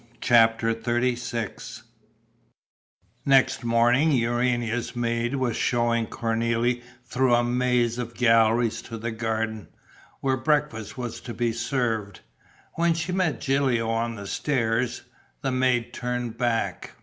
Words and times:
CHAPTER 0.19 0.73
XXXVI 0.73 1.83
Next 3.23 3.63
morning 3.63 4.11
Urania's 4.11 4.95
maid 4.95 5.35
was 5.35 5.55
showing 5.55 6.07
Cornélie 6.07 6.81
through 7.05 7.35
a 7.35 7.43
maze 7.43 7.99
of 7.99 8.15
galleries 8.15 8.81
to 8.81 8.97
the 8.97 9.11
garden, 9.11 9.67
where 10.19 10.37
breakfast 10.37 10.97
was 10.97 11.21
to 11.21 11.35
be 11.35 11.53
served, 11.53 12.21
when 12.73 12.95
she 12.95 13.11
met 13.11 13.39
Gilio 13.39 13.91
on 13.91 14.15
the 14.15 14.25
stairs. 14.25 15.03
The 15.43 15.51
maid 15.51 15.93
turned 15.93 16.35
back. 16.35 16.93